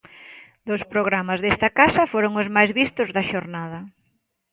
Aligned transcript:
Dous 0.67 0.83
programas 0.93 1.39
desta 1.41 1.69
casa 1.79 2.03
foron 2.13 2.33
os 2.41 2.47
máis 2.55 2.71
vistos 2.79 3.07
da 3.15 3.23
xornada. 3.31 3.79